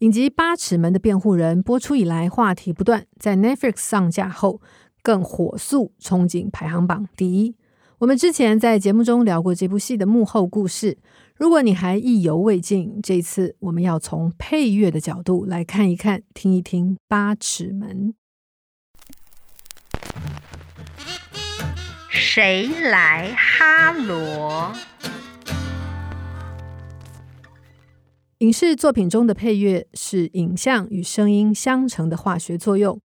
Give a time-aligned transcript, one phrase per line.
[0.00, 4.62] 影集《八尺门的辩护人》播出以来，话题不断，在 Netflix 上架后，
[5.02, 7.54] 更火速冲进排行榜第一。
[7.98, 10.96] 我们之前在节目中聊过这部戏的幕后故事，
[11.36, 18.14] 如果你还意犹未尽，这次我们要从配乐的角度来看一看、听一听《八尺门》。
[22.08, 24.72] 谁来哈罗？
[28.40, 32.98] 影视作品中的配乐是影像与声音相乘的化学作用，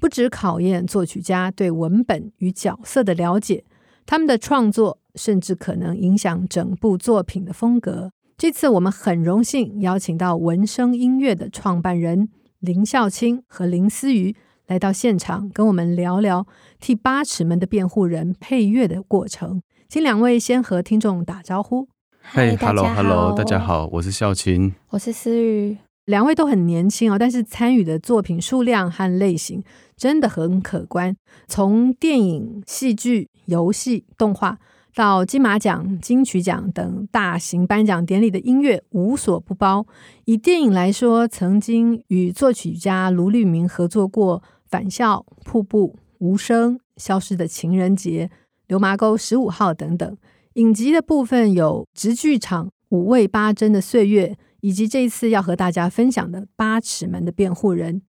[0.00, 3.64] 不只考验作曲家对文本与角色的了解，
[4.06, 8.12] 他们的创作甚至可能影响整部作品的风格。
[8.38, 14.34] 这次我们很荣幸邀请到文声音乐的创办人林孝清和林思瑜
[14.68, 16.46] 来到现场，跟我们聊聊
[16.80, 19.60] 替《八尺门的辩护人》配乐的过程。
[19.86, 21.88] 请两位先和听众打招呼。
[22.30, 29.64] 嗨，Hello，Hello，大家好，我是孝琴，我是思雨，两位都很年轻哦，但是参与的作品数量和类型
[29.96, 34.58] 真的很可观，从电影、戏剧、游戏、动画
[34.94, 39.86] 到金马奖、金曲奖等大型颁奖典礼的音乐无所不包。
[40.26, 48.26] 以电影来说，曾经与作曲家卢律明合作过《返校》《瀑布》《无声》《消失的情人节》
[48.66, 50.16] 《流麻沟十五号》等等。
[50.58, 58.00] 影集的部分有直剧场五味八珍的岁月，以及这一次要和大家分享的《八尺门的辩护人》。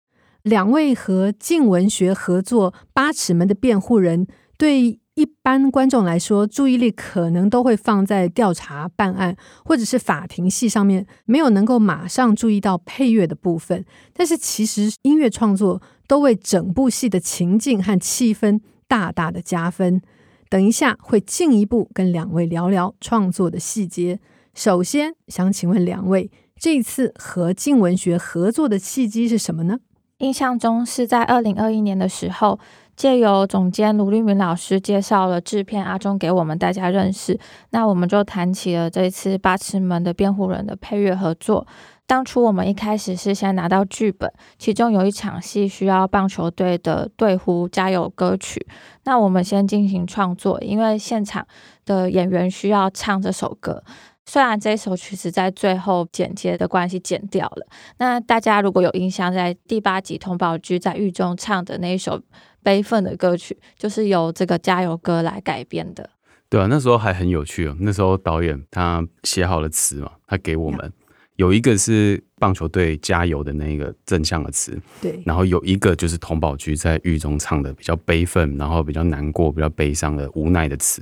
[0.42, 13.84] 两位和静文学合作《八尺门的辩护人》，对一般观众来说，注意力可能都会放在调查办案或者是法庭戏上面，没有能够马上注意到配乐的部分。
[14.14, 20.00] 但是其实音乐创作都为整部戏的情境和气氛大大的加分。
[20.48, 24.18] 等一下会进一步跟两位聊聊创作的细节。
[24.54, 29.78] 首先想请问两位，这次和静文学合作的契机是什么呢？
[30.18, 32.58] 印象中是在二零二一年的时候，
[32.96, 37.38] 借由总监卢立明老师介绍了制片阿忠给我们大家认识，
[37.70, 41.64] 那我们就谈起了这次《八尺门的辩护人》的配乐合作。
[42.08, 48.66] 当初我们一开始是先拿到剧本，其中有一场戏需要棒球队的队呼加油歌曲，
[49.04, 51.46] 那我们先进行创作，因为现场
[51.84, 53.84] 的演员需要唱这首歌。
[54.24, 57.66] 虽然这首曲子在最后剪接的关系剪掉了，
[57.98, 62.18] 那大家如果有印象，在第八集佟宝駒在狱中唱的那一首
[62.62, 66.08] 悲愤的歌曲，就是由这个加油歌来改编的。
[66.48, 67.76] 对啊，那时候还很有趣哦。
[67.80, 70.90] 那时候导演他写好了词嘛，他给我们。
[71.38, 81.00] 有一个是棒球队加油的那个正向的词，对，然后有一个就是童宝驹在狱中唱的比较悲愤，然后比较难过、比较悲伤的无奈的词，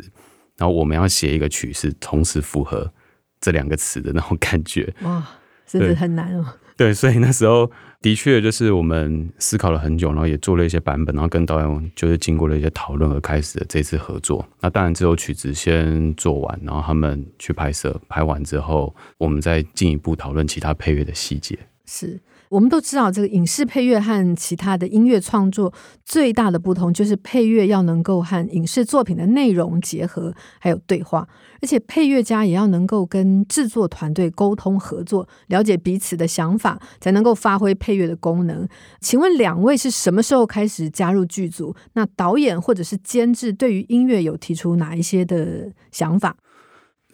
[0.58, 2.92] 然后我们要写一个曲是同时符合
[3.40, 5.26] 这两个词的那种感觉，哇，
[5.66, 6.46] 真的很难哦。
[6.78, 7.70] 对，所以那时候
[8.02, 14.46] 的确就是我们思考了很久，然后也做了一些版本，然后跟导演就是经过了一些讨论而开始的这次合作。
[14.60, 21.58] 那当然，这首曲子先做完，然后他们去拍摄，拍完之后，我们再进一步讨论其他配乐的细节。
[21.86, 22.20] 是。
[22.48, 25.72] 我们都知道，这个影视配乐和其他的音乐创作
[26.04, 31.26] 最大的不同，就是配乐要能够和影视作品的内容结合，还有对话，
[31.60, 38.68] 而且配乐家也要能够跟制作团队沟通合作，了解彼此的想法，才能够发挥配乐的功能。
[39.00, 41.74] 请问两位是什么时候开始加入剧组？
[41.94, 46.36] 那导演或者是监制对于音乐有提出哪一些的想法？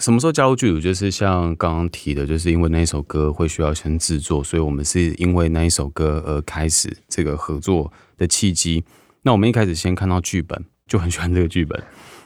[0.02, 0.80] 什么时候加入剧组？
[0.80, 8.84] 就是像刚刚提的，就是因为那一首歌会需要先制作，所以我们是因为那一首歌而开始这个合作的契机。
[9.22, 11.80] 那我们一开始先看到剧本，就很喜欢这个剧本，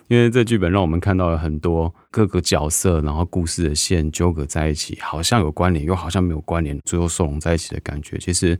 [0.09, 8.59] 因为这剧本让我们看到了很多各个角色，然后故事的线纠葛在一起，好像有关联，又好像没有关联，最后收拢在一起的感觉，其实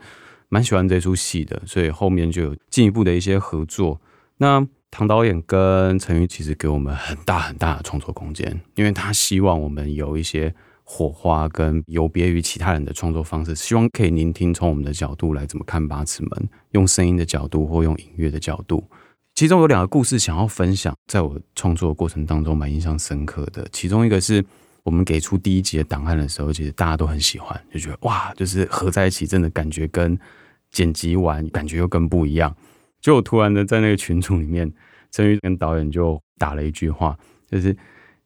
[0.51, 1.59] 蛮喜欢这出戏的。
[1.65, 3.99] 所以后面就有进一步的一些合作。
[4.37, 10.55] 那唐导演跟陈玉其实给我们很大很大的创作空间，因为他希望我们有一些
[10.85, 18.89] 火花，跟有别于其他人的创作方式，希望可以聆听从我们的角度来怎么看八尺门，用声音的角度或用音乐的角度。
[19.35, 23.69] 其中有两个故事想要分享，在我创作的过程当中蛮印象深刻的。
[23.71, 24.43] 其中一个是
[24.83, 30.19] 我们给出第一集的档案的时候，其实大家都很喜欢，就觉得哇，就是合在一起，真的感觉跟
[30.71, 32.57] 剪辑完感觉又更不一样。
[33.01, 34.73] 就我突然的在那个群组里面，
[35.11, 37.19] 陈玉跟导演就打了一句话，
[37.51, 37.77] 就是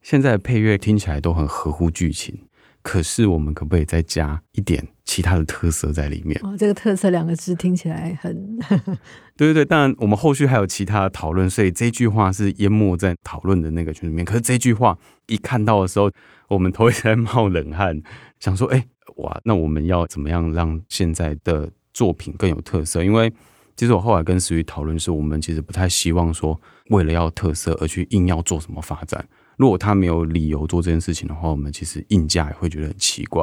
[0.02, 2.38] 现在的配乐听起来都很合乎剧情。
[2.82, 6.40] 可是我们可不可以再加一点其他的特色在里面？
[6.42, 8.58] 哦，这个“特色”两个字听起来很
[9.36, 9.64] 对对对。
[9.66, 14.24] 当然，我们后续还有其他的讨论，所以这句话是淹没在讨论的那个群里面。
[14.24, 14.96] 可是这句话
[15.26, 16.10] 一看到的时候，
[16.48, 18.00] 我们都会在冒冷汗，
[18.38, 18.82] 想说：“哎，
[19.16, 23.30] 哇，那我们要怎么样让现在的作品更有特色？”因为
[23.80, 26.60] 其实我后来跟思雨讨论，是我们其实不太希望说
[26.90, 29.26] 为了要特色而去硬要做什么发展。
[29.56, 33.42] 如果他没有理由做这件事情的话，我们其实硬架也会觉得很奇怪。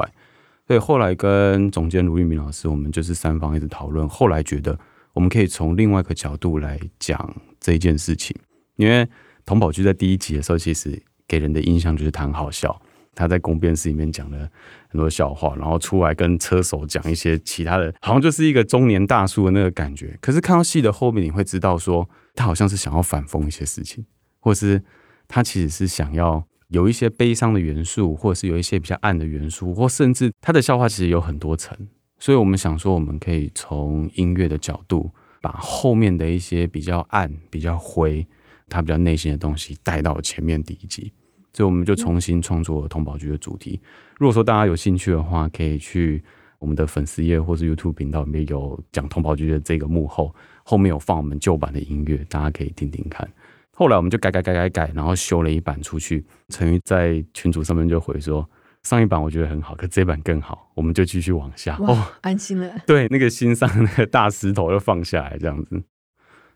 [0.67, 4.07] 所以后来跟总监卢玉明老师，我们就是三方一直讨论。
[4.07, 4.77] 后来觉得
[5.13, 8.37] 我们可以从另外一个角度来讲这件事情，
[8.75, 9.07] 因为
[9.43, 12.79] 童宝駒在第一集的时候，其实给人的印象就是他很好笑。
[13.17, 14.49] 他在公辩室里面讲了
[14.87, 20.17] 很多笑话，然后出来跟车手讲一些其他的，好像就是一个中年大叔的那个感觉。
[20.21, 24.05] 可是看到戏的后面，你会知道说他好像是想要反讽一些事情，
[24.39, 24.81] 或是。
[25.29, 31.77] 他其实是想要有一些悲伤的元素，或者是有一些比较暗的元素，或甚至他的笑话其实有很多层。
[32.17, 35.11] 所以我们想说，我们可以从音乐的角度，
[35.41, 38.25] 把后面的一些比较暗、比较灰、
[38.69, 41.11] 他比较内心的东西带到前面第一集。
[41.57, 43.81] 所以我们就重新创作了通宝局的主题。
[44.19, 46.23] 如果说大家有兴趣的话，可以去
[46.59, 53.27] 我们的粉丝页或是 YouTube 频道里面有讲通宝局的这个幕后，后面有放我们旧版的音乐，大家可以听听看。
[53.71, 56.23] 后来我们就改改改改改，然后修了一版出去。
[56.49, 58.47] 陈玉在群组上面就回说，
[58.83, 60.69] 上一版我觉得很好，可这版更好。
[60.75, 61.75] 我们就继续往下。
[61.79, 62.71] 哇哦，安心了。
[62.85, 65.81] 对，那个心上那个大石头就放下来，这样子。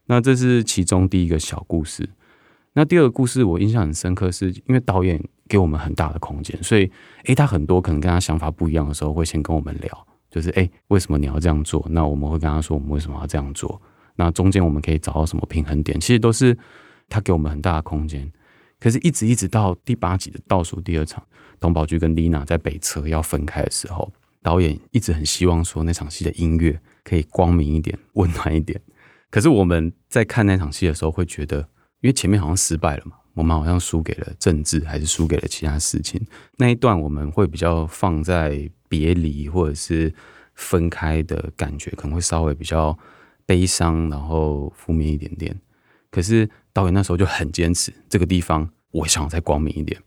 [0.06, 2.08] 那这是其中第一个小故事。
[2.74, 6.92] 那第二个故事我印象很深刻，是因为导演给我们很大的空间，所以
[7.26, 11.86] 诶，他很多可能跟他想法不一样的时候，会先跟我们聊，就是诶，为什么你要这样做？
[11.90, 13.82] 那我们会跟他说，我们为什么要这样做？
[14.16, 16.00] 那中间我们可以找到什么平衡点？
[16.00, 16.58] 其实都是。
[17.14, 18.32] 他给我们很大的空间，
[18.80, 21.22] 可是，一直一直到第八集的倒数第二场，
[21.60, 24.10] 佟宝駒跟丽娜在北车要分开的时候，
[24.42, 28.80] 导演一直很希望说那场戏的音乐可以光明一点、温暖一点。
[29.30, 31.68] 可是我们在看那场戏的时候，会觉得，
[32.02, 36.20] 因为前面好像失败了嘛，我们好像输给了政治，还是输给了其他事情。
[36.58, 40.14] 那一段我们会比较放在别离或者是
[40.56, 42.98] 分开的感觉，可能会稍微比较
[43.46, 45.58] 悲伤，然后负面一点点。
[46.10, 49.98] 可是导演那时候就很坚持，这个地方我想要再光明一点。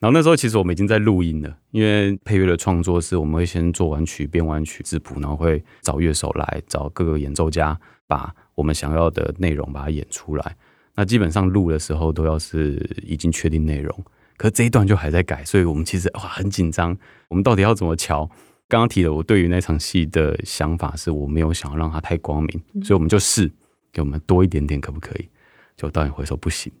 [0.00, 10.56] 然后那时候其实我们已经在录音了，因为配乐的创作是我们会先做完曲、编完曲、质谱，然后会找乐手来，找各个演奏家，把我们想要的内容把它演出来。
[10.94, 14.04] 那基本上录的时候都要是已经确定内容，
[14.36, 16.96] 可这一段就还在改，所以我们其实哇很紧张，
[17.28, 18.28] 我们到底要怎么调？
[18.66, 23.52] 刚刚提了，我对于那场戏的想法是我没有想要让它太光明，所以我们就试
[23.92, 25.28] 给我们多一点点，可不可以？
[25.76, 26.72] 就导演会说不行，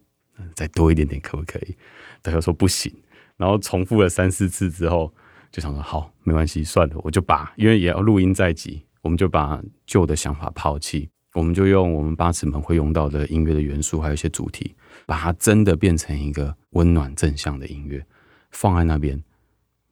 [0.54, 1.76] 再多一点点可不可以？
[2.22, 2.92] 导演说不行，
[3.36, 5.12] 然后重复了三四次之后，
[5.52, 18.04] 就想说好，没关系，算了，我就把，因为也要录音在即，我们就把旧的想法抛弃，我们就用我们八尺门会用到的音乐的元素，还有一些主题，把它真的变成一个温暖正向的音乐，
[18.50, 19.22] 放在那边。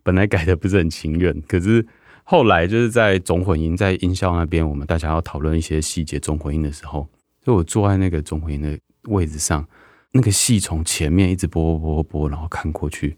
[0.03, 1.87] 本来改的不是很情愿，可是
[2.25, 7.07] 后来就是在总混音，在音效那边，我们大家要讨论一些细节总混音的时候，
[7.45, 8.79] 就我坐在那个总混音的。
[9.09, 9.67] 位置上，
[10.13, 13.17] 那个戏从前面一直播播播播，然后看过去，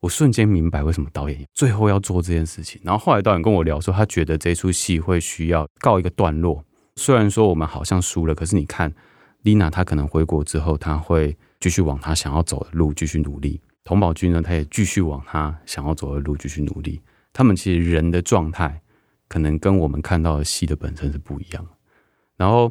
[0.00, 2.80] 我瞬间明白为什么导演最后要做这件事情。
[2.82, 6.64] 然后后来导演跟我聊说，他觉得这出戏会需要告一个段落。
[6.98, 8.92] 虽然说我们好像输了，可是你看，
[9.42, 13.60] 丽娜她可能回国之后，她会继续往她想要走的路继续努力。
[13.84, 17.00] 童宝军呢，他也继续往他想要走的路继续努力。
[17.32, 18.82] 他们其实人的状态，
[19.28, 21.66] 可能跟我们看到的戏的本身是不一样。
[22.36, 22.70] 然后。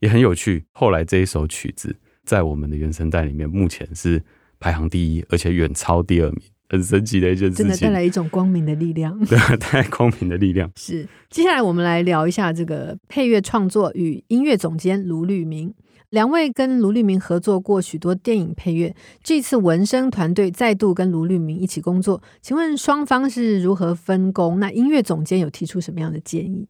[0.00, 0.62] 也很有趣。
[0.72, 4.22] 后来这一首曲子在我们的原声带里面，目前是
[4.60, 7.64] 排行第一，而且远超第二名，很神奇的一件事情。
[7.64, 10.70] 真的带来一种光明的力量， 对，带来光明的力量。
[10.76, 11.06] 是。
[11.30, 15.74] 接下来我们来聊一下这个配乐创作与音乐总监卢律明。
[16.10, 18.94] 两位跟卢律明合作过许多电影配乐，
[19.24, 24.60] 这次文声团队再度跟卢律明一起工作，请问双方是如何分工？
[24.60, 26.68] 那音乐总监有提出什么样的建议？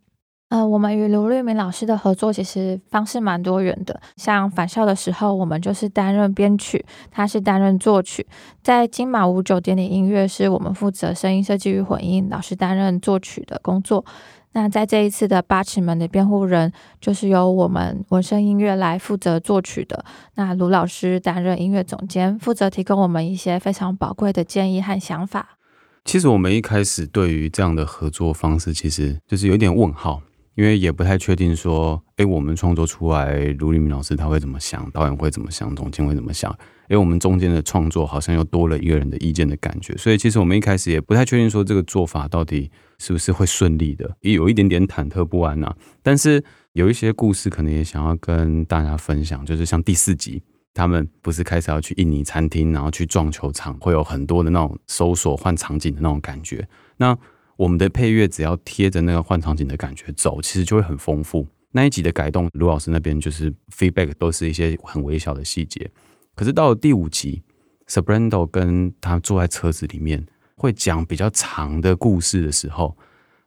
[0.48, 4.00] 呃，我们与卢律明老师的合作其实方式蛮多元的。
[4.16, 8.24] 像返校的时候，我们就是担任编曲，他是担任作曲。
[8.62, 14.04] 在金马五九点点音乐，是我们负责声音设计与混音，老师担任作曲的工作。
[14.52, 20.04] 那在这一次的八尺门的辩护人，就是由我们文声音乐来负责作曲的。
[20.36, 25.58] 那卢老师担任音乐总监，负责提供我们一些非常宝贵的建议和想法。
[26.04, 30.22] 其实我们一开始对于这样的合作方式，其实就是有点问号。
[30.56, 36.50] 因为也不太确定说，哎，我们创作出来，卢立明老师他会怎么想，导演会怎么想，总监会怎么想？
[36.88, 45.76] 哎，我们中间的创作好像又多了一个人的意见的感觉，所以其实我们一开始也不太确定说这个做法到底是不是会顺利的，也有一点点忐忑不安呐、啊。
[46.02, 56.66] 但是有一些故事可能也想要跟大家分享，就是像第四集，他们不是开始要去印尼餐厅，然后去撞球场，会有很多的那种搜索换场景的那种感觉。
[56.96, 57.18] 那
[57.56, 61.46] 我们的配乐只要贴着那个换场景的感觉走，其实就会很丰富。
[61.72, 65.90] 那一集的改动，卢老师那边就是 feedback 都是一些很微小的细节。
[66.34, 67.42] 可是到了第五集
[67.86, 72.96] ，Sabrando 跟他坐在车子里面，会讲比较长的故事的时候，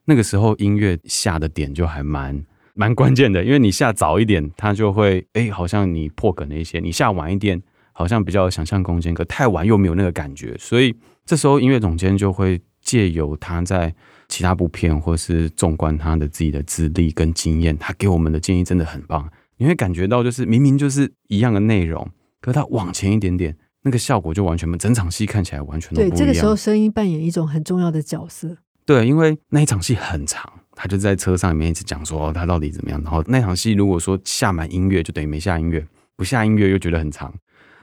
[0.06, 3.44] 那个时候音乐下的点就还蛮蛮关键的。
[3.44, 7.62] 因为你下早一点，他就会哎、好像你破梗了一些；你下晚一点，
[7.94, 9.14] 好像比较有想象空间。
[9.14, 12.60] 可太晚又没有那个感觉，所以这时候音乐总监就会。
[12.90, 13.94] 借由他在
[14.28, 19.30] 其他部片，或是纵观他的自己的资历跟经验，他给我们的建议真的很棒。
[19.58, 22.10] 你会感觉到，就是明明就是一样的内容，
[22.42, 26.18] 可是他往前一点点，那个效果就完全，整场戏看起来完全都不一样。
[26.18, 28.58] 对，这个时候声音扮演一种很重要的角色。
[28.86, 33.00] 对，因为那一场戏很长，他就在车上里面一直讲说他到底怎么样。
[33.04, 35.80] 然后那场戏如果说下满音乐，就等于没下音乐；
[36.16, 37.32] 不下音乐又觉得很长。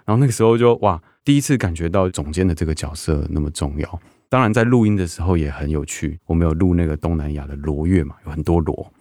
[0.05, 4.01] 然后那个时候就哇，第一次感觉到总监的这个角色那么重要。
[4.29, 6.19] 当然，在录音的时候也很有趣。
[6.27, 8.93] 我们有录那个东南亚的锣乐嘛，有很多锣，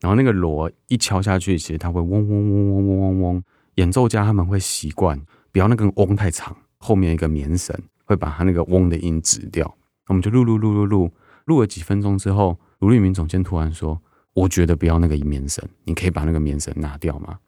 [0.00, 3.44] 然后那个锣一敲下去，其实它会嗡嗡嗡嗡嗡嗡嗡。
[3.76, 9.74] 演奏家他们会习惯，不要那个嗡太长，后面一个棉绳会把它那个嗡的音止掉。
[10.08, 11.10] 我们就录录录录录，
[11.46, 14.00] 录了几分钟之后，卢立明总监突然说
[14.34, 17.38] ：“我觉得不要那个棉绳，你可以把那个棉绳拿掉吗？”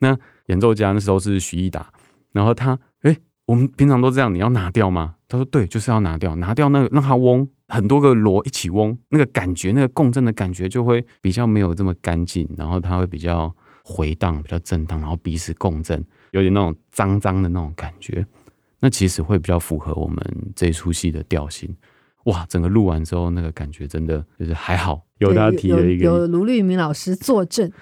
[0.00, 1.92] 那演奏家那时候是徐艺达，
[2.32, 3.16] 然后他哎。
[3.48, 5.14] 我们平常都这样，你要拿掉吗？
[5.26, 13.50] 他说对，就是要拿掉，拿掉那个让它嗡，很多个螺一起嗡，那个感觉，那个共振的感觉就会比较没有这么干净，然后它会比较
[13.82, 18.26] 回荡，比较震荡，然后彼此共振，有点那种脏脏的那种感觉，
[18.80, 20.18] 那其实会比较符合我们
[20.54, 21.74] 这出戏的调性。
[22.24, 27.72] 哇，整个录完之后，那个感觉真的就是还好，有他提了一个有卢立明老师坐镇，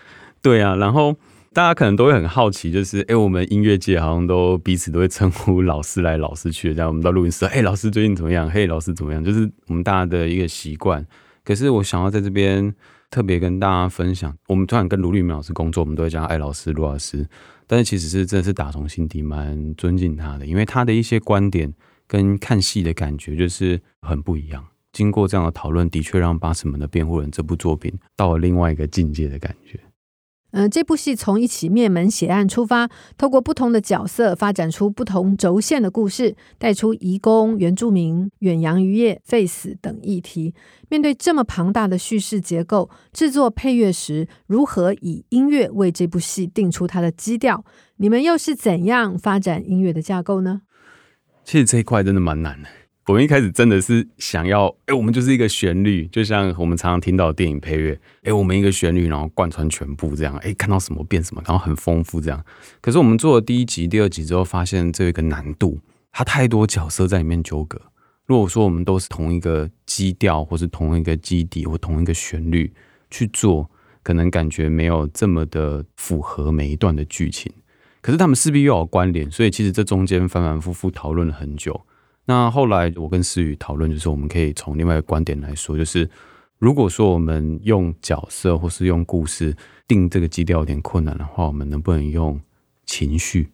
[0.40, 1.16] 对啊，然后。
[1.56, 8.46] 大家可能都会很好奇，就是哎、我们音乐界好像都彼此都会称呼老师来老师去，这样我们到录音室，哎、老师最近怎么样？
[8.50, 9.24] 嘿，老师怎么样？
[9.24, 11.02] 就是我们大家的一个习惯。
[11.42, 12.74] 可是我想要在这边
[13.08, 17.26] 特别跟大家分享，我们突然跟卢立明老师工作，我们都会叫他艾老师、卢老师。
[17.66, 21.72] 但是其实是真的是打从心底蛮尊敬他的，因为他的一些观点
[22.06, 24.62] 跟看戏的感觉就是很不一样。
[24.92, 29.80] 经过这样的讨论，的确让《八尺门的辩护人》这部作品到了另外一个境界的感觉。
[30.52, 32.88] 嗯、这部戏从一起灭门血案出发，
[33.18, 40.54] 透过不同的角色发展出不同轴线的故事，带出移工、原住民、远洋渔业、废死等议题。
[40.88, 47.64] 面对这么庞大的叙事结构，制作配乐时如何以音乐为这部戏定出它的基调？
[47.96, 50.62] 你们又是怎样发展音乐的架构呢？
[51.44, 52.68] 其实这一块真的蛮难的。
[53.06, 62.44] 我们一开始真的是想要，哎，我们就是一个旋律，就像我们常常听到的电影配乐，哎，我们一个旋律，然后贯穿全部这样，哎，看到什么变什么，然后很丰富这样。
[62.80, 65.78] 可是我们做了第一集、第二集之后，发现这有一个难度，
[66.10, 67.80] 它太多角色在里面纠葛。
[68.26, 72.74] 如果说我们都是同一个基调，或是同一个基底，或同一个旋律
[73.08, 73.70] 去做，
[74.02, 77.52] 可能感觉没有这么的符合每一段的剧情。
[78.00, 81.80] 可是他们势必又有关联，所以其实这中间反反复复讨论了很久。
[82.28, 86.10] 那后来我跟思雨讨论，就是我们可以从另外一个观点来说，就是
[86.58, 89.56] 如果说我们用角色或是用故事
[89.86, 92.40] 定这个基调有点困难的话，我们能不能用
[92.84, 93.48] 情绪？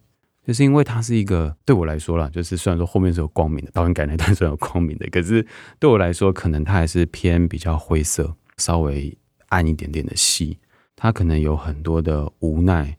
[0.47, 5.47] 就是因为它是一个对我来说啦，就是虽然说后面是有光明的，导演改那段是有光明的，可是
[5.79, 9.17] 对我来说，可能它还是偏比较灰色，稍微
[9.51, 10.59] 暗一点点的戏，
[10.97, 12.97] 它可能有很多的无奈、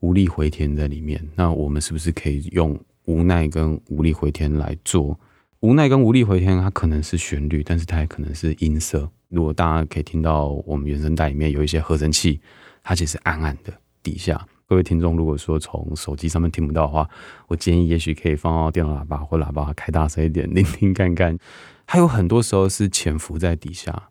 [0.00, 1.26] 无力回天在里面。
[1.34, 2.78] 那我们是不是可以用？
[3.06, 5.18] 无奈跟无力回天来做，
[5.60, 9.10] 无奈跟无力回天，它可能是旋律，但是它也可能是音色。
[9.28, 12.40] 如果大家可以听到我们原声带里面有一些合成器，
[12.82, 13.72] 它其实暗暗的
[14.02, 14.46] 底下。
[14.68, 17.08] 各位听众，如果说从手机上面听不到的话，
[17.46, 21.38] 我建议也许可以放到电脑喇叭或喇叭开大声一点，听听看看。
[21.86, 24.10] 它有很多时候是潜伏在底下，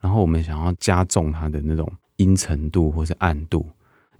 [0.00, 3.68] 然后我们想要加重它的那种阴沉度或是暗度。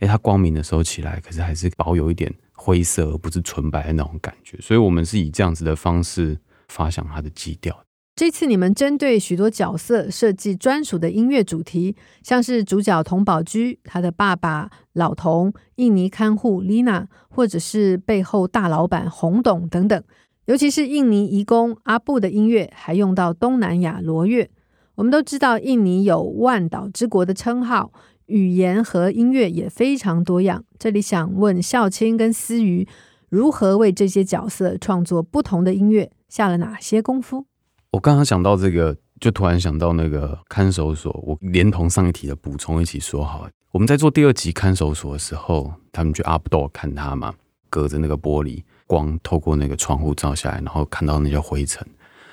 [0.00, 2.30] 诶，它光明的时候起来，可是还是保有一点。
[2.62, 6.38] 灰色而不是纯白的那种感觉，所以我们是以这样子的方式
[6.68, 7.74] 发想它的基调。
[8.14, 20.02] 这次你们针对许多角色设计专属的音乐主题，像是主角童宝驹，他的爸爸老童，印尼看护丽娜，或者是背后大老板洪董等等。
[20.44, 24.50] 尤其是印尼移工阿布的音乐，还用到东南亚锣乐。
[24.96, 27.90] 我们都知道，印尼有万岛之国的称号，
[28.30, 30.64] 语言和音乐也非常多样。
[30.78, 32.86] 这里想问孝青跟思瑜，
[33.28, 37.44] 如何为这些角色创作不同的音乐，下了哪些功夫？
[37.90, 43.48] 我刚刚想到这个，就突然想到那个看守所，我连同上一题的补充一起说好。
[43.72, 47.34] 我们在做第二集看守所的时候，他们去 Outdoor 看他嘛，
[47.68, 51.86] 隔着那个玻璃光透过那个窗户照下来，然后看到那些灰尘，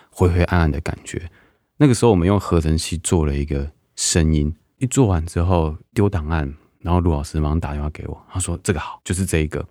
[0.09, 1.29] 灰灰暗暗的感觉。
[1.77, 9.65] 那个时候，我们用合成器做了一个声音，一做完之后丢档案，然后卢老师马上打电话给我，他说：“这个好，就是这一个。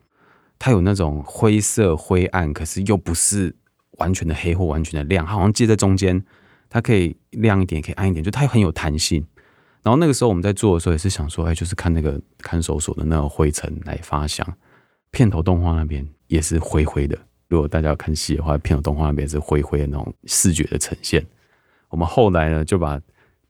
[0.58, 3.54] 它有那种灰色灰暗，可是又不是
[3.98, 6.24] 完全的黑或完全的亮，它好像介在中间，
[6.68, 9.24] 它可以亮一点，可以暗一点，就它很有弹性。
[9.82, 14.46] 然后那个时候我们在做的时候，也是想说，哎，就是看那个看守所的那个灰尘来发想。
[15.12, 17.16] 片头动画那边也是灰灰的，
[17.48, 21.24] 如果大家要看戏的话，片头动画那边是灰灰的那种视觉的呈现。”
[21.88, 23.00] 我们后来呢，就把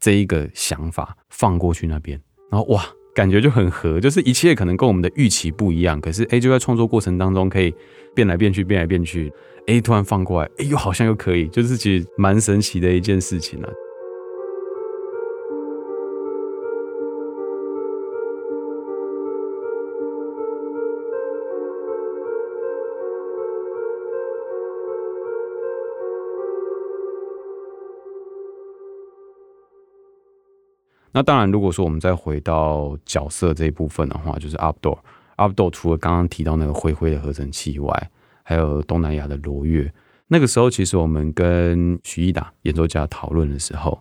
[0.07, 2.17] 这一个想法放过去那边，
[2.49, 2.81] 然后哇，
[3.13, 7.75] 感觉就很合，就是一切可能跟我们的预期不一样，可是哎，就在创作过程当中可以
[8.15, 9.33] 变来变去，变来变去，
[9.67, 13.69] 哎，突然放过来，哎，又好像又可以，就是其实蛮神奇的一件事情了、
[31.17, 34.99] 那当然，如果说我们再回到角色这一部分的话，就是 Updoor。
[35.39, 38.11] Updoor 除了刚刚提到那个灰灰的合成器以外，
[38.43, 39.91] 还有东南亚的罗乐。
[40.27, 43.99] 那个时候，其实我们跟徐一达演奏家讨论的时候，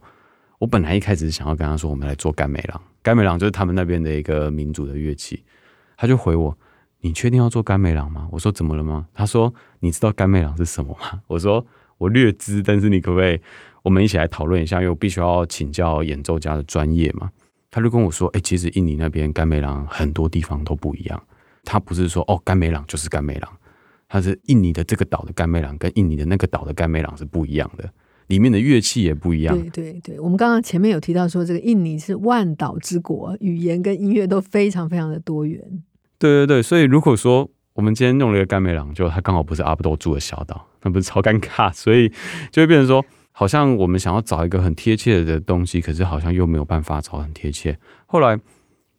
[0.60, 2.82] 我本来一开始想要跟他说，我们来做甘美朗。
[3.02, 5.42] 甘美朗就是他们那边的一个民族的乐器。
[5.96, 6.58] 他就回我
[7.00, 11.66] ：“你确定要做甘美朗吗？”我说：“怎么了吗？”他说：“你知道甘美朗是什么吗？”我说
[11.98, 13.40] ：“我略知，但是你可不可以？”
[13.86, 17.30] 我们一起来讨论一下，因为我必须要请教演奏家的专业嘛。
[17.70, 21.24] 他就跟我说：“哎、欸，其实印尼那边甘美朗很多地方都不一样。
[21.63, 23.51] 他不是说哦，甘美朗就是甘美朗，
[24.08, 27.88] 他是印尼的这个岛的甘美朗跟印尼的那个岛的甘美朗是不一样的，
[28.25, 35.62] 里面的乐器也不一样。”对对对，我们刚刚前面有提到说，这个印尼是万岛之国，语言跟音乐都非常非常的多元。
[36.18, 42.10] 对对对，所以如果说我们今天弄了一个甘美朗，就它刚好不是阿布多住的小岛，那不是超尴尬，所以
[42.51, 43.05] 就会变成说。
[43.38, 47.78] 好像我们想要找一个很贴切的东西，可是好像又没有办法找很贴切。
[48.06, 48.40] 后来，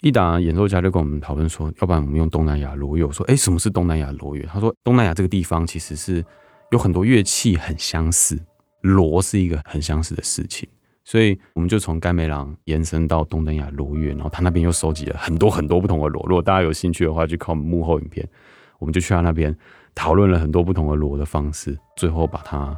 [0.03, 3.07] 一档演奏家就跟我们讨论说，要不然我们用东南亚罗乐。
[3.07, 4.47] 我说，哎，什么是东南亚罗乐？
[4.53, 6.23] 他说，东南亚这个地方其实是
[6.71, 8.39] 有很多乐器很相似，
[8.83, 10.69] 锣是一个很相似的事情。
[11.03, 16.23] 所以我们就从甘美朗延伸到东南亚罗乐，然后他那边又收集了很多很多不同的锣。
[16.29, 18.29] 如果大家有兴趣的话，就看我们幕后影片，
[18.79, 19.57] 我们就去他那边
[19.95, 22.77] 讨论了很多不同的锣的方式，最后把它。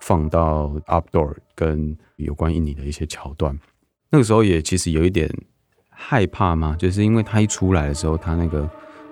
[0.00, 3.58] 放到 Outdoor 跟有关印尼的一些桥段，
[4.10, 5.30] 那个时候也其实有一点
[5.90, 8.68] 害怕嘛，就是因为他一出来的时候，他那个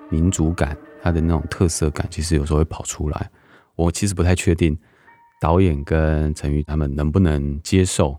[0.09, 3.31] 民族感，他的那种特色感，其实有时候会跑出来。
[3.75, 4.77] 我其实不太确定
[5.41, 8.19] 导演跟陈宇他们能不能接受。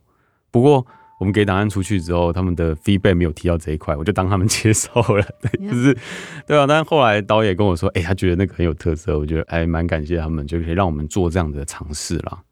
[0.51, 0.85] 不过
[1.19, 5.97] 我们给档案出去之后，他们的 feedback 没有提到这一块，我就当他们接受了， 对，就是
[6.45, 6.67] 对啊。
[6.67, 12.43] 但是后来导演跟我说，哎、欸，他觉得那个很有特色，我觉得哎蛮感谢他们，就可以让我们做这样的尝试了。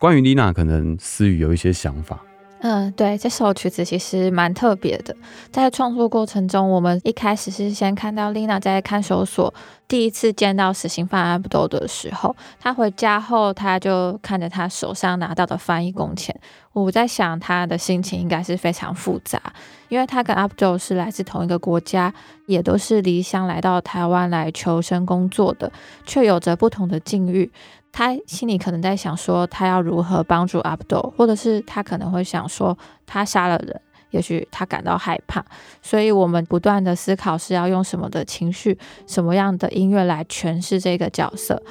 [0.00, 2.18] 关于丽娜，可能思雨有一些想法。
[2.60, 5.14] 嗯，对，这首曲子其实蛮特别的。
[5.50, 9.52] 在创作过程中，我们一开始是先看到丽娜在看守所
[9.90, 16.32] 第一次见到死刑犯阿布多的时候，他回家后，他就看着他手上拿到的翻译工钱，
[16.72, 19.42] 我在想他的心情应该是非常复杂，
[19.88, 22.14] 因为他跟 Abdul 是来自同一个国家，
[22.46, 25.72] 也都是离乡来到台湾来求生工作的，
[26.06, 27.50] 却有着不同的境遇。
[27.90, 35.44] 他心里可能在想说，他要如何帮助 Abdul，或者是他可能会想说，他杀了人，也许他感到害怕。
[35.82, 41.62] 所以我们不断的思考是要用什么的情绪、什么样的音乐来诠释这个角色。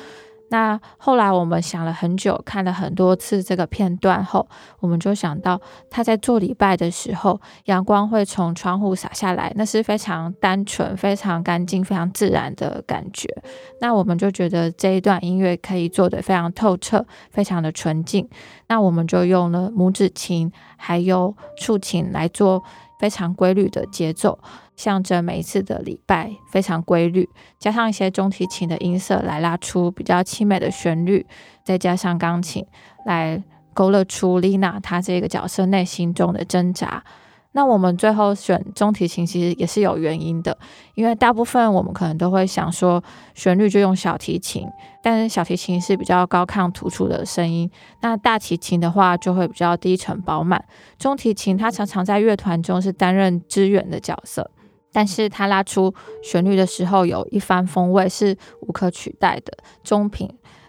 [0.50, 4.48] 那后来我们想了很久，看了很多次这个片段后，
[4.80, 5.60] 我们就想到
[5.90, 13.28] 他在做礼拜的时候，阳光会从窗户洒下来，那是非常单纯、非常干净、非常自然的感觉。
[13.80, 18.28] 那我们就觉得这一段音乐可以做得非常透彻，非常的纯净。
[18.68, 22.64] 那我们就用了拇指琴还有竖琴来做
[23.00, 24.40] 非常规律的节奏。
[24.80, 27.28] 象征每一次的礼拜非常规律，
[27.60, 31.28] 加上一些中提琴的音色来拉出比较凄美的旋律，
[31.66, 32.66] 再加上钢琴
[33.06, 37.04] 来勾勒出丽娜她这个角色内心中的挣扎。
[37.52, 40.58] 那我们最后选中提琴其实也是有原因的，
[40.96, 44.66] 因为大部分我们可能都会想说旋律就用小提琴，
[45.04, 50.64] 但是小提琴是比较高亢突出的声音，那大提琴的话就会比较低沉饱满，
[50.98, 54.50] 中提琴它常常在乐团中是担任支援的角色。
[54.92, 59.58] 但是他拉出旋律的时候，有一番风味是无可取代的。
[59.84, 60.28] 中品，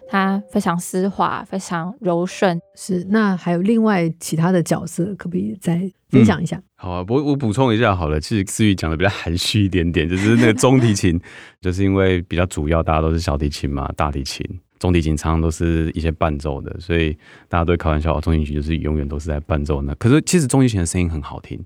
[0.09, 2.61] 它非常丝滑，非常柔顺。
[2.75, 6.57] 是，那还有另外其他的角色，可不可以再分享一下？
[6.57, 8.21] 嗯、好啊，我我补充一下好了。
[8.21, 11.21] 其实思雨讲的比较含蓄一点点，就是那个中提琴，
[11.63, 14.45] 就是因为比较主要，大家都是小提琴嘛，大提琴、
[14.79, 17.17] 中提琴常常都是一些伴奏的，所以
[17.49, 19.95] 大家都会开玩笑，中提琴就是永远都是在伴奏呢。
[19.99, 21.59] 可是其实中提琴的声音很好听。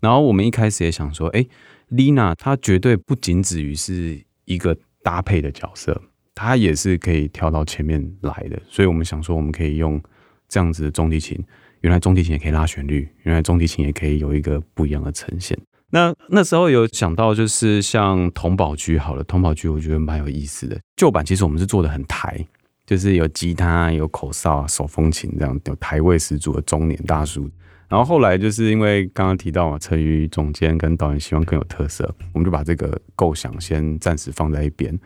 [0.00, 1.48] 然后我们一开始也想说，哎、欸。
[1.88, 6.00] 丽娜她绝对不仅止于是一个搭配的角色，
[6.34, 8.60] 她也是可以跳到前面来的。
[8.68, 10.00] 所以我们想说，我们可以用
[10.48, 11.38] 这样子的中提琴，
[11.80, 15.56] 原来中提琴也可以拉旋律，原来中提琴也可以有一个不一样的呈现。
[15.90, 20.76] 那那时候有想到，就是像童宝居好了，童宝居我觉得蛮有意思的。
[20.96, 22.44] 旧版其实我们是做的很台，
[22.84, 27.48] 就是有吉他、有口哨、手风琴这样，有台味十足的中年大叔。
[27.88, 34.98] 然后后来就是因为刚刚提到嘛，陈瑜总监跟导演希望更有特色，我们就把这个构想先暂时放在一边。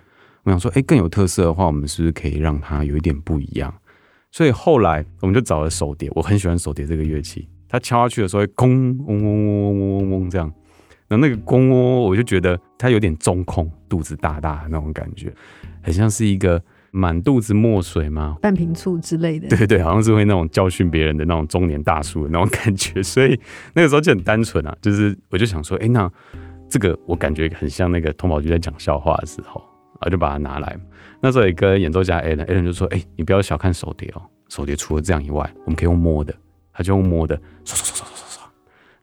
[0.44, 3.74] 我想说，哎，更有特色的话，我们是不是可以让它有一点不一样？
[4.30, 10.50] 所以后来我们就找了手碟，我很喜欢手碟这个乐器，它敲下去的时候会咣嗡嗡嗡嗡嗡嗡嗡这样，
[11.08, 15.30] 然后那个咣嗡嗡，我就觉得它有点中空，肚子大大的那种感觉，
[15.82, 16.62] 很像是一个。
[16.90, 18.37] 满肚子墨水吗？
[18.42, 19.48] 半瓶醋之类的。
[19.48, 23.38] 对对，好像是会那种教训别人的那种中年大叔的那种感觉， 所以
[23.74, 26.11] 那个时候就很单纯啊，就是我就想说，哎，那
[26.68, 29.62] 这个我感觉很像那个通宝局在讲笑话的时候，
[30.00, 30.76] 啊，就把它拿来。
[31.20, 36.35] 那时候也跟演奏家 Alan，Alan 就说，哎，你不要小看手碟哦，手碟除了这样以外，我们可以用摸的，
[36.72, 38.40] 他就用摸的，唰唰唰唰唰唰，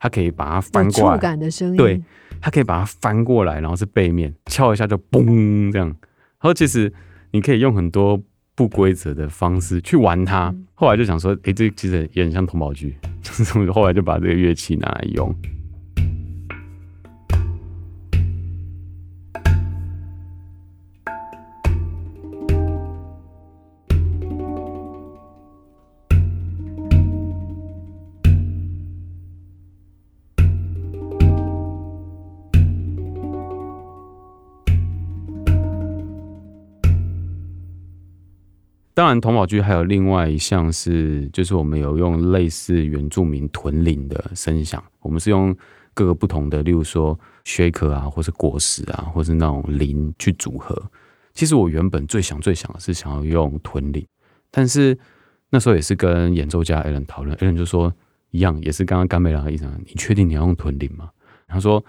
[0.00, 2.02] 他可以把它翻过来，触感的声音，对，
[2.40, 5.96] 他可以把它翻过来，然后是背面敲一下就嘣这样，然
[6.40, 6.92] 后其实。
[7.30, 8.20] 你可以用很多
[8.54, 10.54] 不规则的方式去玩它。
[10.74, 15.34] 后来就想说，诶、欸，这其实也很像通宝局， 就是后来就把这个乐器拿来用。
[39.08, 45.56] 当然，童宝駒还有另外一项是，就是我们有用类似原住民屯铃的声响，我们是用
[45.94, 50.78] 各个不同的，例如说雪壳啊，或是果实啊，或是那种铃去组合。
[51.32, 54.06] 其实我原本最想最想的是想要用屯铃，
[54.50, 54.98] 但是
[55.48, 57.90] 那时候也是跟演奏家 Alan 讨论，Alan 就说
[58.32, 61.08] 一样，也是刚刚甘美良的意思，你确定你要用屯铃吗？
[61.46, 61.82] 他说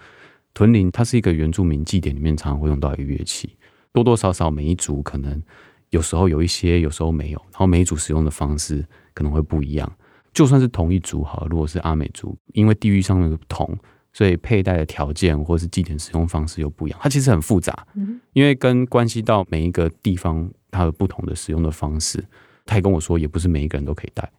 [0.54, 3.58] 屯铃它是一个原住民祭典里面常常会用到一个乐器，
[3.92, 5.42] 多多少少每一组可能。
[5.90, 9.92] 有时候有一些，有时候没有，然后每一组使用的方式可能会不一样。
[10.32, 13.76] 就算是同一组好，如果是阿美族，因为地域上的不同，
[14.12, 16.98] 所以佩戴的条件或是祭典使用方式又不一样。
[17.02, 17.86] 它其实很复杂，
[18.32, 22.24] 因为跟关系到每一个地方它有不同的使用的方式。
[22.64, 24.30] 他也跟我说，也不是每一个人都可以戴。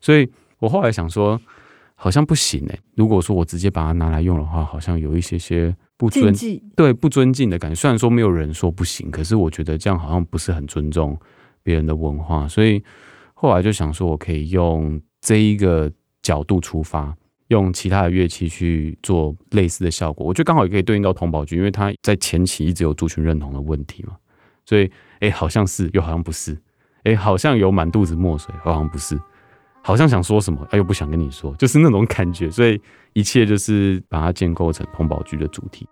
[0.00, 1.40] 所以我后来想说，
[1.94, 2.78] 好像不行诶。
[2.94, 5.74] 如果说我直接把它拿来用的话，好像有一些些。
[5.98, 7.74] 不尊敬，对，不尊敬的感觉。
[7.74, 11.18] 虽然说没有人说不行，可是我觉得这样好像不是很尊重
[11.62, 12.80] 别人的文化，所以
[13.34, 17.12] 后来就想说，我可以用这一个角度出发，
[17.48, 20.24] 用其他的乐器去做类似的效果。
[20.24, 24.16] 我觉得刚好也可以对应到童宝駒，因为他在前期一直有族群认同的问题嘛，
[24.64, 26.56] 所以哎，好像是又好像不是，
[27.02, 29.18] 哎，好像有满肚子墨水，好像不是，
[29.82, 32.50] 好像想说什么，哎，又不想跟你说，就是那种感觉。
[32.50, 32.80] 所以
[33.14, 35.88] 一切就是把它建构成红宝居的主题。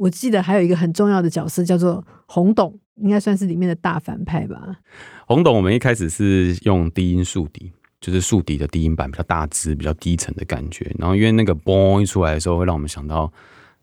[0.00, 4.78] 我记得还有一个很重要的角色叫做洪董，应该算是里面的大反派吧。
[5.26, 10.90] 洪董，我们一开始是用低音竖笛，就是竖笛的低音版比较大支、比较低沉的感觉。
[10.98, 13.30] 然后因为那个嘣一出来的时候，会让我们想到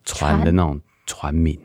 [0.06, 1.56] 船的那种船鸣，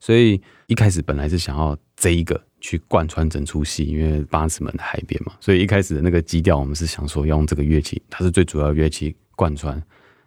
[0.00, 9.80] 所以一开始本来是想要这一个去贯穿整出戏，因为八尺门的海边嘛，所以一开始的那个基调，我们是想说要用这个乐器，它是最主要的乐器贯穿。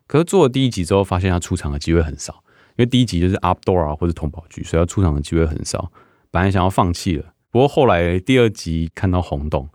[0.07, 2.41] 可是做了第一集之后，发现它出场的机会很少。
[2.77, 5.91] 因为第一集就是阿多啊，或者童宝局，所以要出场的机会很少。
[6.31, 9.67] 本来想要放弃了，不过后来第二集看到洪董，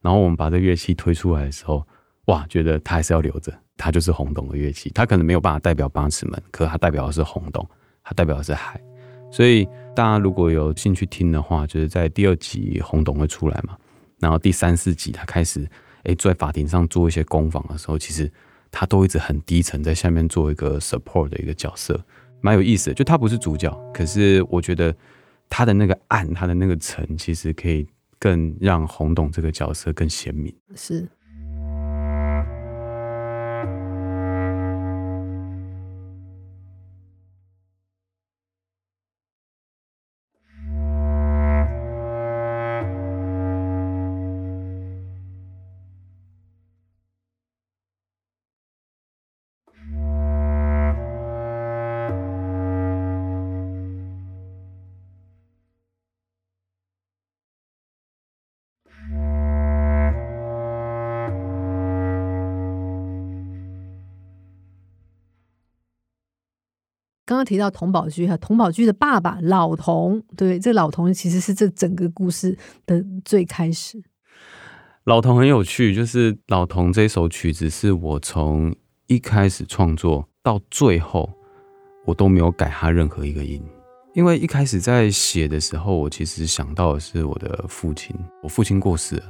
[0.00, 1.86] 然后我们把这乐器推出来的时候，
[2.24, 4.90] 哇，觉得他还是要留着，他就是洪董的乐器。
[4.90, 7.64] 他可能没有办法代表八尺门，可他代表的是洪董，
[8.02, 8.80] 他代表的是海。
[9.30, 13.76] 所以大家如果有兴趣听的话，就是在第二集洪董会出来嘛，
[14.18, 15.64] 然后第三四集他开始
[16.02, 18.28] 哎在法庭上做一些攻防的时候，其实
[18.72, 22.04] 他都一直很低沉，在下面做一个 support 的一个角色。
[22.40, 24.94] 蛮有意思的，就他不是主角，可是我觉得
[25.48, 27.86] 他的那个暗，他的那个沉，其实可以
[28.18, 30.54] 更让洪董这个角色更鲜明。
[30.74, 31.08] 是。
[67.30, 74.02] 刚刚提到童宝驹，哈，童宝驹的爸爸老童，对，这老童其实是这整个故事的最开始。
[75.04, 78.74] 老童很有趣，就是老童这首曲子是我从
[79.06, 81.30] 一开始创作到最后，
[82.04, 83.62] 我都没有改他任何一个音，
[84.12, 88.12] 因为一开始在写的时候，我其实想到的是我的父亲，
[88.42, 89.22] 我父亲过世了。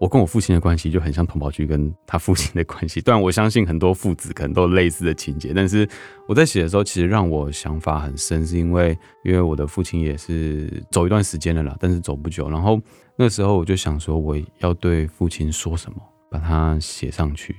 [0.00, 5.88] 我跟我父亲的关系就很像童宝驹跟他父亲的关系， 当然我相信很多父子可能都有类似的情节，但是
[6.28, 12.80] 我在写的时候，其实让我想法很深，是因为因为我的父亲也是走一段时间了啦，但是走不久，然后
[13.16, 15.98] 那时候我就想说我要对父亲说什么，
[16.30, 17.52] 把它写上去，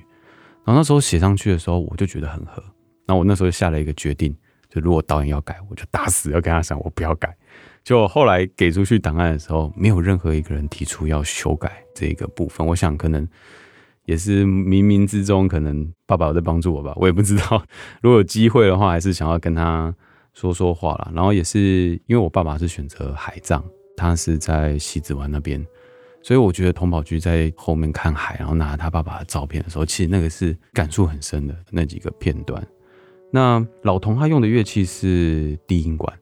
[0.64, 2.62] 然后那时候写上去的时候，我就觉得很合，
[3.06, 4.34] 那我那时候下了一个决定，
[4.70, 7.36] 就如果导演要改，我就打死要跟他讲，我不要改。
[7.82, 12.64] 就后来给出去档案的时候，没有任何一个人提出要修改这个部分。
[12.66, 13.26] 我想可能
[14.04, 17.62] 也是冥冥之中，可能爸爸在帮助我吧，我也不知道。
[18.00, 19.92] 如果有机会的话，还是想要跟他
[20.34, 21.10] 说说话啦。
[21.14, 23.64] 然后也是因为我爸爸是选择海葬，
[23.96, 25.66] 他是在西子湾那边，
[26.22, 32.62] 所以我觉得童宝駒在后面看海，然后拿他爸爸的照片的时候，其实那个是感触很深的那几个片段。
[33.30, 36.12] 那老童他用的乐器是低音管。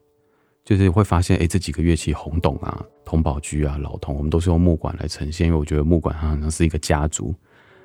[0.65, 7.35] 就是会发现，哎、这几个乐器，洪董啊、童宝驹啊、老童，我们都是用木管来呈现，因为我觉得木管它好像是一个家族。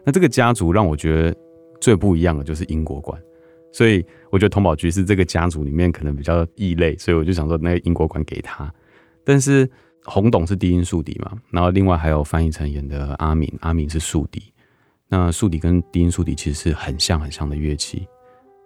[0.03, 1.33] 那这个家族让我觉得
[1.79, 3.17] 最不一样的就是英国管，
[3.71, 8.69] 所以我觉得童宝驹是这个家族里面可能比较异类，所以我就想说那个英国管给他。
[9.23, 9.65] 但是
[10.03, 14.43] 洪董是低音竖笛嘛，然后另外还有翻译成演的阿敏，阿敏是竖笛。
[15.07, 18.05] 那竖笛跟低音竖笛其实是很像很像的乐器，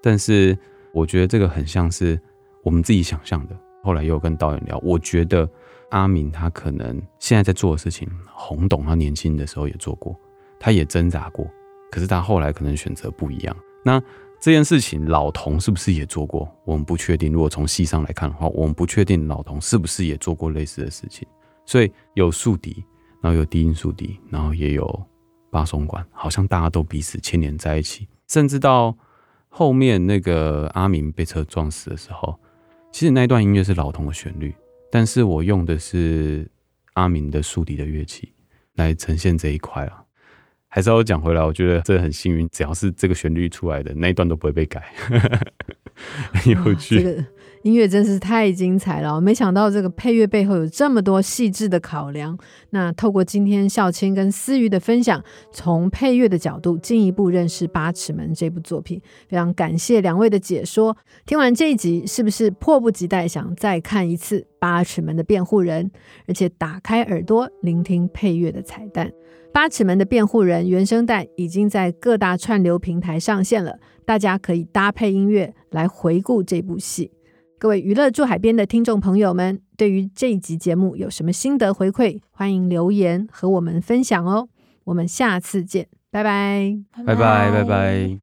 [0.08, 0.58] 但是
[0.94, 2.18] 我觉得这个很像是
[2.64, 3.60] 我们自己想象的。
[3.84, 5.46] 后来又跟导演聊，我觉得
[5.90, 10.18] 阿明他可能现在在做的事情，洪董他年轻的时候也做过，
[10.58, 11.46] 他也挣扎过，
[11.92, 13.54] 可是他后来可能选择不一样。
[13.84, 14.02] 那
[14.40, 16.50] 这件事情老童是不是也做过？
[16.64, 17.34] 我们不确定。
[17.34, 21.28] 如果从戏上来看的话，我们不确定老童是不是也做过类似的事情。
[21.66, 22.82] 所以有竖笛，
[23.22, 25.06] 然后有低音竖笛，然后也有
[25.50, 28.08] 巴松管，好像大家都彼此牵连在一起。
[28.30, 28.98] 甚至到
[29.58, 32.40] 后面那个阿明被车撞死的时候。
[32.92, 34.54] 其实那一段音乐是老童的旋律，
[34.92, 36.48] 但是我用的是
[36.94, 38.32] 阿明的竖笛的乐器
[38.76, 40.04] 来呈现这一块啊。
[40.68, 44.94] 还是要讲回来，我觉得这很幸运，只要是这个旋律出来的那一段都不会被改，
[46.34, 47.26] 很有趣。
[47.64, 52.38] 音乐真是太精彩了，没想到这个配乐背后有这么多细致的考量。
[52.70, 60.96] 那透过今天孝亲跟思瑜的分享，从配乐的角度进一步认识《八尺门》这部作品，非常感谢两位的解说。
[61.26, 65.86] 听完这一集，是不是迫不及待想再看一次《八尺门的辩护人》，
[66.28, 69.08] 而且打开耳朵聆听配乐的彩蛋？
[69.52, 77.12] 《八尺门的辩护人》原声带已经在各大串流平台上线了，大家可以搭配音乐来回顾这部戏。
[77.60, 82.22] 各位娱乐驻海边的听众朋友们，对于这一集节目有什么心得回馈？
[82.30, 84.48] 欢迎留言和我们分享哦。
[84.84, 88.20] 我们下次见，拜拜，拜拜，拜拜。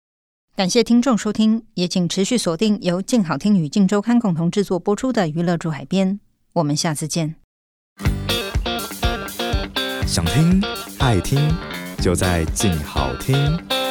[0.54, 6.12] 感谢听众收听，也请持续锁定由静好听与静周刊共同制作播出的《娱乐驻海边》。
[6.52, 7.34] 我们下次见。
[10.06, 10.62] 想听
[11.00, 11.40] 爱听，
[12.00, 13.83] 就在静好听。